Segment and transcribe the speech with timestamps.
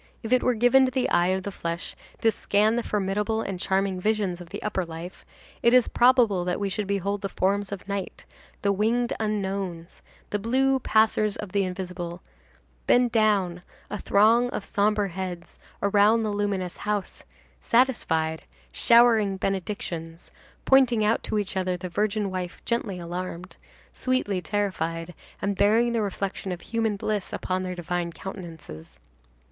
[0.23, 3.59] If it were given to the eye of the flesh to scan the formidable and
[3.59, 5.23] charming visions of the upper life,
[5.61, 8.25] it is probable that we should behold the forms of night,
[8.63, 10.01] the winged unknowns,
[10.31, 12.23] the blue passers of the invisible,
[12.87, 13.61] bend down,
[13.91, 17.23] a throng of sombre heads, around the luminous house,
[17.59, 20.31] satisfied, showering benedictions,
[20.65, 23.55] pointing out to each other the virgin wife gently alarmed,
[23.93, 25.13] sweetly terrified,
[25.43, 28.99] and bearing the reflection of human bliss upon their divine countenances.